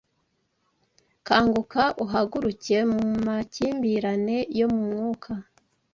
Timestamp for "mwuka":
4.89-5.31